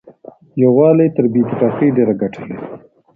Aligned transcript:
يووالی 0.61 1.07
تر 1.15 1.25
بې 1.31 1.39
اتفاقۍ 1.43 1.87
ډېره 1.97 2.13
ګټه 2.21 2.39
لري. 2.45 2.55